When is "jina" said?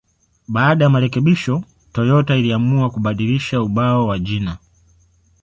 4.19-4.57